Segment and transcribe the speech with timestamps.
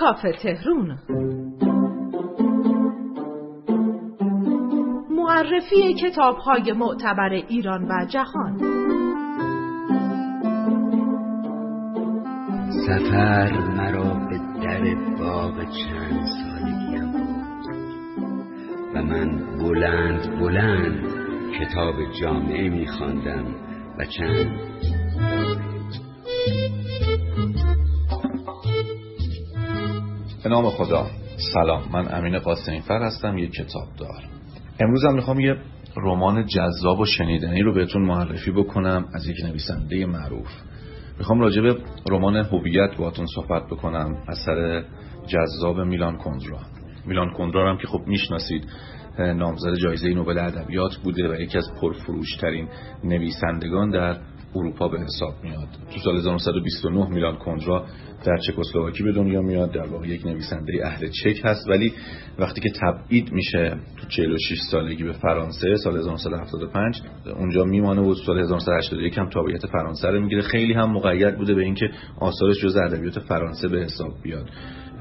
[0.00, 0.98] کافه تهرون.
[5.10, 8.58] معرفی کتاب های معتبر ایران و جهان.
[12.86, 17.14] سفر مرا به در باغ چند سالگیم
[18.94, 21.08] و من بلند بلند
[21.60, 23.44] کتاب جامعه میخواندم
[23.98, 24.50] و چند
[30.50, 31.06] نام خدا.
[31.54, 31.82] سلام.
[31.92, 34.24] من امین قاسمی فر هستم یک کتاب دار
[34.80, 35.56] امروز هم می‌خوام یه
[35.96, 40.48] رمان جذاب و شنیدنی رو بهتون معرفی بکنم از یک نویسنده معروف.
[41.18, 41.76] می‌خوام راجع به
[42.10, 44.84] رمان هویت باهاتون صحبت بکنم اثر
[45.26, 46.58] جذاب میلان کندرا.
[47.06, 48.64] میلان کندرا هم که خب می‌شناسید
[49.18, 52.68] نامزد جایزه نوبل ادبیات بوده و یکی از پرفروشترین
[53.04, 54.20] نویسندگان در
[54.54, 55.68] اروپا به حساب میاد.
[55.94, 57.86] تو سال 1929 میلان کندرا
[58.24, 59.72] در چکسلواکی به دنیا میاد.
[59.72, 61.68] در واقع یک نویسنده اهل چک هست.
[61.68, 61.92] ولی
[62.38, 67.02] وقتی که تبعید میشه تو 46 سالگی به فرانسه سال 1975
[67.36, 70.42] اونجا میمانه و سال 1981 هم تابعیت فرانسه رو می‌گیره.
[70.42, 74.50] خیلی هم مقید بوده به اینکه آثارش جز ادبیات فرانسه به حساب بیاد.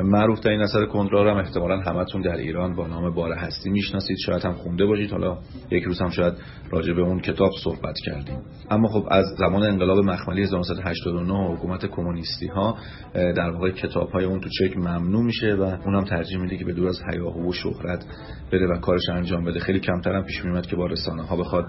[0.00, 4.16] معروف ترین اثر کندرا هم احتمالا همتون در ایران با نام بار هستی می‌شناسید.
[4.26, 5.10] شاید هم خونده باشید.
[5.10, 5.38] حالا
[5.70, 6.34] یک روز هم شاید
[6.70, 8.38] راجع به اون کتاب صحبت کردیم.
[8.70, 12.78] اما خب از زمان انقلاب مخملی 1989 حکومت کمونیستی ها
[13.14, 16.72] در واقع کتاب های اون تو چک ممنوع میشه و اونم ترجیح میده که به
[16.72, 18.04] دور از هیاهو و شهرت
[18.52, 19.60] بره و کارش انجام بده.
[19.60, 21.66] خیلی کمتر هم پیش میومد که با رسانه ها بخواد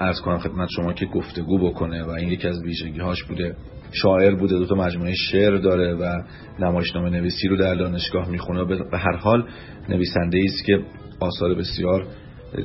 [0.00, 3.56] عرض کنم خدمت شما که گفتگو بکنه و این یکی از ویژگی هاش بوده.
[3.92, 6.22] شاعر بوده دو تا مجموعه شعر داره و
[6.58, 8.64] نمایشنامه نویسی رو در دانشگاه می‌خونه.
[8.64, 9.48] به هر حال
[9.88, 10.80] نویسنده است که
[11.20, 12.06] آثار بسیار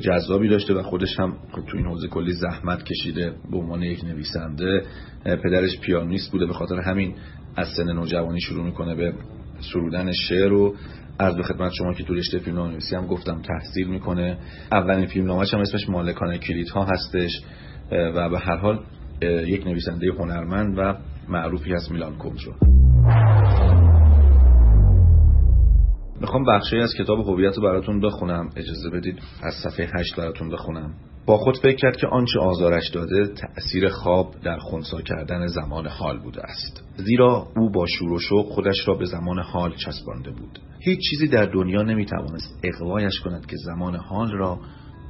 [0.00, 4.82] جذابی داشته و خودش هم تو این حوزه کلی زحمت کشیده به عنوان یک نویسنده.
[5.24, 7.14] پدرش پیانیست بوده به خاطر همین
[7.56, 9.12] از سن نوجوانی شروع می‌کنه به
[9.72, 10.74] سرودن شعر و
[11.18, 14.38] از به خدمت شما که تو رشته فیلم نویسی هم گفتم تحصیل می‌کنه.
[14.72, 17.30] اولین فیلم نامش هم اسمش مالکان کلیدها هستش.
[17.92, 18.80] و به هر حال
[19.22, 20.94] یک نویسنده هنرمند و
[21.30, 22.52] معروفی هست میلان کندرو
[26.20, 28.48] می‌خوام بخشی از کتاب هویت رو براتون بخونم.
[28.56, 30.94] اجازه بدید از صفحه 8 براتون بخونم.
[31.26, 36.18] با خود فکر کرد که آنچه آزارش داده تأثیر خواب در خونسا کردن زمان حال
[36.18, 36.84] بوده است.
[36.96, 40.58] زیرا او با شور و شوق خودش را به زمان حال چسبانده بود.
[40.80, 44.58] هیچ چیزی در دنیا نمی‌توانست اقوایش کند که زمان حال را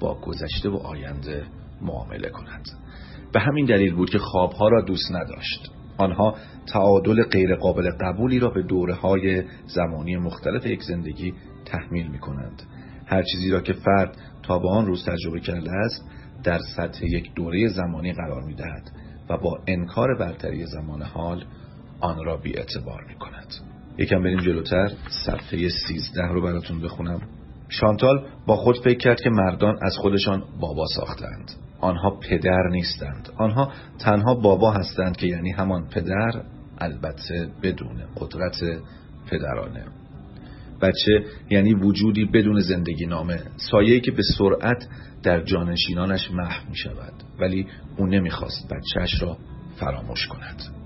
[0.01, 1.45] با گذشته و آینده
[1.83, 2.69] معامله کند.
[3.33, 5.80] به همین دلیل بود که خوابها را دوست نداشت.
[6.01, 6.35] آنها
[6.73, 11.35] تعادل غیرقابل قبولی را به دوره های زمانی مختلف یک زندگی
[11.65, 12.63] تحمیل می کنند
[13.07, 16.05] هر چیزی را که فرد تا به آن روز تجربه کرده است
[16.45, 18.91] در سطح یک دوره زمانی قرار می دهد
[19.31, 21.45] و با انکار برتری زمان حال
[22.01, 23.55] آن را بی اعتبار می کند
[23.99, 24.91] یکم بریم جلوتر
[25.27, 27.21] صفحه 13 رو براتون بخونم.
[27.71, 31.51] شانتال با خود فکر کرد که مردان از خودشان بابا ساختند.
[31.81, 33.29] آنها پدر نیستند.
[33.39, 36.43] آنها تنها بابا هستند که یعنی همان پدر
[36.79, 38.63] البته بدون قدرت
[39.31, 39.85] پدرانه.
[40.83, 43.41] بچه یعنی وجودی بدون زندگی نامه.
[43.57, 44.89] سایه‌ای که به سرعت
[45.23, 47.67] در جانشینانش محو می شود ولی
[47.97, 49.37] او نمی‌خواست بچهش را
[49.77, 50.80] فراموش کند.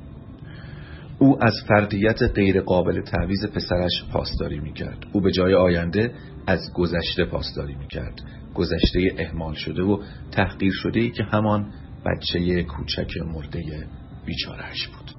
[1.19, 6.14] او از فردیت غیر قابل تعویز پسرش پاسداری می کرد او به جای آینده
[6.47, 8.20] از گذشته پاسداری می کرد
[8.54, 11.72] گذشته اهمال شده و تحقیر شده ای که همان
[12.06, 13.88] بچه کوچک مرده
[14.26, 15.10] بیچارهش بود.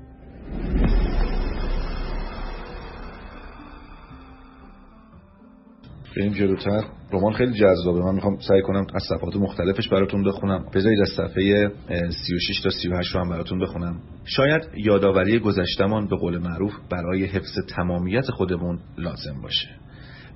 [6.16, 6.84] بریم جلوتر.
[7.16, 8.00] رمان خیلی جذابه.
[8.00, 10.66] من می‌خوام سعی کنم از صفحات مختلفش براتون بخونم.
[10.74, 11.72] بذارید از صفحه
[12.09, 14.00] 36 تا 38 رو هم براتون بخونم.
[14.26, 19.68] شاید یادآوری گذشتمان به قول معروف برای حفظ تمامیت خودمون لازم باشه.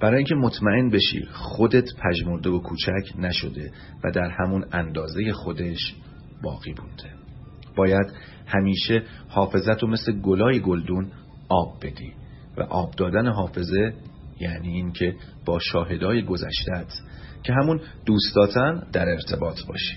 [0.02, 3.72] برای اینکه مطمئن بشی خودت پژمرده و کوچک نشده
[4.04, 5.96] و در همون اندازه خودش
[6.44, 7.20] باقی بونده
[7.76, 8.14] باید
[8.48, 11.12] همیشه حافظت رو مثل گلای گلدون
[11.50, 12.14] آب بدی
[12.58, 13.94] و آب دادن حافظه
[14.40, 15.16] یعنی اینکه
[15.46, 16.94] با شاهدای گذشتت
[17.44, 19.96] که همون دوستاتن در ارتباط باشی.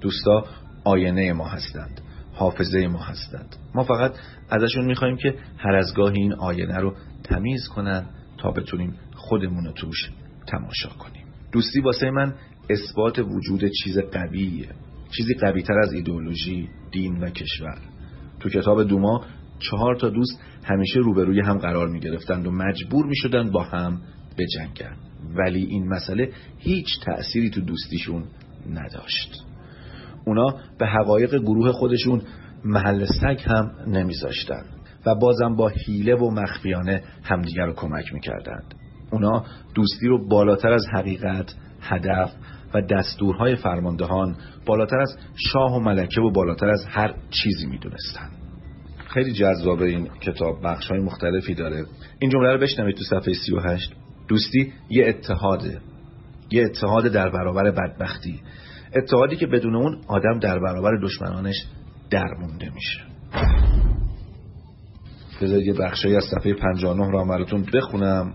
[0.00, 0.44] دوستا
[0.84, 2.00] آینه ما هستند
[2.32, 3.56] حافظه ما هستند.
[3.74, 4.14] ما فقط
[4.50, 6.94] ازشون می‌خوایم که هر از گاهی این آینه رو
[7.24, 8.06] تمیز کنن
[8.38, 10.10] تا بتونیم خودمون رو توش
[10.46, 11.26] تماشا کنیم.
[11.52, 12.34] دوستی واسه من
[12.70, 14.68] اثبات وجود چیز قویه.
[15.16, 17.78] چیزی قوی تر از ایدئولوژی دین و کشور.
[18.40, 19.24] تو کتاب دوما
[19.60, 24.00] چهار تا دوست همیشه روبروی هم قرار می گرفتند و مجبور می شدند با هم
[24.38, 24.96] بجنگن
[25.36, 28.24] ولی این مسئله هیچ تأثیری تو دوستیشون
[28.70, 29.44] نداشت.
[30.26, 32.22] اونا به حقایق گروه خودشون
[32.64, 34.62] محل سگ هم نمیذاشتن
[35.06, 38.74] و بازم با حیله و مخفیانه همدیگر رو کمک می‌کردند.
[39.12, 42.32] اونا دوستی رو بالاتر از حقیقت، هدف
[42.74, 44.36] و دستورهای فرماندهان
[44.66, 45.16] بالاتر از
[45.52, 48.39] شاه و ملکه و بالاتر از هر چیزی می‌دونستند.
[49.14, 51.84] خیلی جذابه این کتاب بخش های مختلفی داره.
[52.18, 53.92] این جمله رو بشنوید تو صفحه 38
[54.28, 55.80] دوستی یه اتحاده
[56.50, 58.40] یه اتحاد در برابر بدبختی.
[58.96, 61.56] اتحادی که بدون اون آدم در برابر دشمنانش
[62.10, 63.00] درمونده میشه.
[65.42, 68.34] بذارید یه بخشی از صفحه 59 را براتون بخونم.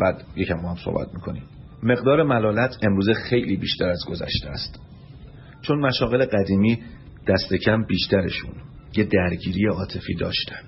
[0.00, 1.42] بعد یکم ما هم صحبت می‌کنیم.
[1.82, 4.80] مقدار ملالت امروز خیلی بیشتر از گذشته است.
[5.62, 6.82] چون مشاغل قدیمی
[7.28, 8.54] دست کم بیشترشون.
[8.96, 10.60] یه درگیری عاطفی داشتن.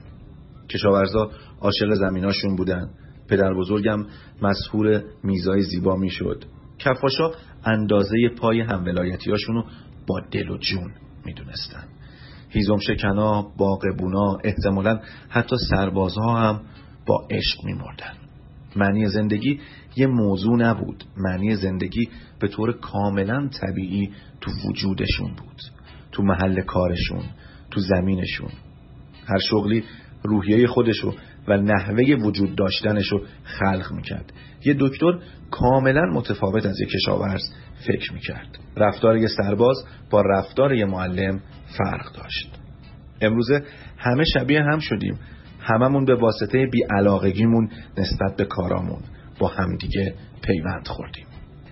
[0.70, 1.30] کشاورزا
[1.60, 2.90] عاشق زمیناشون بودن.
[3.28, 4.06] پدر بزرگم
[4.42, 6.44] مسهور میزای زیبا می‌شد.
[6.78, 7.30] کفاشا
[7.64, 9.62] اندازه پای همولایتیاشونو
[10.06, 10.92] با دل و جون
[11.24, 11.84] می‌دونستن.
[12.50, 16.60] هیزم شکنا باقبونا احتمالا حتی سربازها هم
[17.06, 18.12] با عشق میمردن.
[18.76, 19.60] معنی زندگی
[19.96, 21.04] یه موضوع نبود.
[21.16, 22.08] معنی زندگی
[22.40, 25.62] به طور کاملا طبیعی تو وجودشون بود.
[26.12, 27.22] تو محل کارشون
[27.70, 28.50] تو زمینشون.
[29.28, 29.84] هر شغلی
[30.22, 31.14] روحیه خودشو
[31.48, 34.32] و نحوه وجود داشتنشو خلق می‌کرد.
[34.64, 35.18] یه دکتر
[35.50, 37.42] کاملا متفاوت از یه کشاورز
[37.86, 38.58] فکر می‌کرد.
[38.76, 39.76] رفتار یه سرباز
[40.10, 41.40] با رفتار یه معلم
[41.78, 42.58] فرق داشت.
[43.20, 43.64] امروزه
[43.98, 45.18] همه شبیه هم شدیم.
[45.60, 49.00] هممون به واسطه بیعلاقگیمون نسبت به کارامون
[49.38, 51.26] با همدیگه پیوند خوردیم.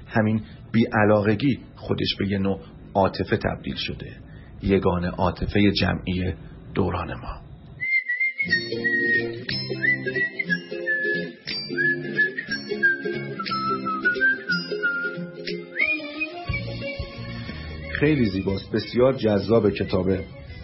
[0.06, 0.42] همین
[0.72, 2.60] بیعلاقگی خودش به یه نوع
[2.94, 4.23] عاطفه تبدیل شده.
[4.62, 6.34] یگان عاطفه جمعی
[6.74, 7.44] دوران ما.
[18.00, 18.70] خیلی زیباست.
[18.70, 20.06] بسیار جذاب کتاب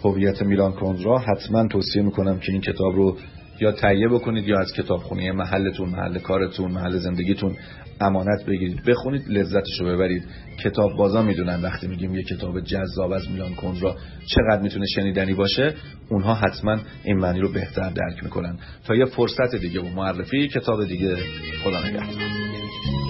[0.03, 1.17] هویت میلان کندرا.
[1.17, 3.17] حتما توصیه می‌کنم که این کتاب رو
[3.61, 7.55] یا تهیه بکنید یا از کتابخونه محلتون محل کارتون محل زندگیتون
[8.01, 8.83] امانت بگیرید.
[8.85, 10.23] بخونید لذتش رو ببرید.
[10.63, 15.73] کتاب بازا می‌دونن وقتی میگیم یه کتاب جذاب از میلان کندرا چقدر می‌تونه شنیدنی باشه
[16.09, 18.57] اونها حتما این معنی رو بهتر درک می‌کنن.
[18.85, 21.15] تا یه فرصت دیگه و معرفی کتاب دیگه.
[21.63, 23.00] خدا نگهدار.